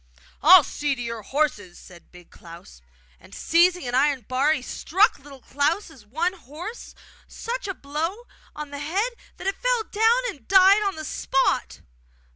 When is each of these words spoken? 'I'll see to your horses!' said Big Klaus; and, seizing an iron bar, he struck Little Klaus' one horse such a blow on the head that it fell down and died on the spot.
'I'll 0.41 0.63
see 0.63 0.95
to 0.95 1.01
your 1.03 1.21
horses!' 1.21 1.77
said 1.77 2.11
Big 2.11 2.31
Klaus; 2.31 2.81
and, 3.19 3.35
seizing 3.35 3.85
an 3.85 3.93
iron 3.93 4.21
bar, 4.21 4.51
he 4.51 4.63
struck 4.63 5.19
Little 5.19 5.41
Klaus' 5.41 6.03
one 6.07 6.33
horse 6.33 6.95
such 7.27 7.67
a 7.67 7.75
blow 7.75 8.25
on 8.55 8.71
the 8.71 8.79
head 8.79 9.13
that 9.37 9.45
it 9.45 9.61
fell 9.61 9.83
down 9.83 10.21
and 10.27 10.47
died 10.47 10.81
on 10.81 10.95
the 10.95 11.05
spot. 11.05 11.81